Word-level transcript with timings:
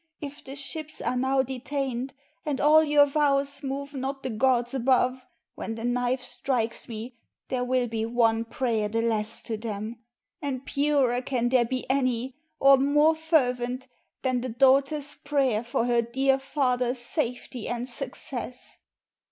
if 0.19 0.43
the 0.43 0.55
ships 0.55 0.99
are 0.99 1.15
now 1.15 1.43
detained, 1.43 2.15
And 2.43 2.59
all 2.59 2.83
your 2.83 3.05
vows 3.05 3.61
move 3.61 3.93
not 3.93 4.23
the 4.23 4.31
gods 4.31 4.73
above, 4.73 5.27
When 5.53 5.75
the 5.75 5.85
knife 5.85 6.23
strikes 6.23 6.89
me 6.89 7.19
there 7.49 7.63
will 7.63 7.85
be 7.87 8.03
one 8.07 8.45
prayer 8.45 8.89
The 8.89 9.03
less 9.03 9.43
to 9.43 9.57
them; 9.57 9.99
and 10.41 10.65
purer 10.65 11.21
can 11.21 11.49
there 11.49 11.65
be 11.65 11.87
Any, 11.87 12.35
or 12.59 12.77
more 12.77 13.13
fervent, 13.13 13.87
than 14.23 14.41
the 14.41 14.49
daughter's 14.49 15.13
prayer 15.13 15.63
For 15.63 15.85
her 15.85 16.01
dear 16.01 16.39
father's 16.39 16.97
safety 16.97 17.67
and 17.67 17.87
success?" 17.87 18.79